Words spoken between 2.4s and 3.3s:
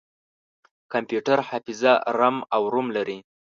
او روم لري.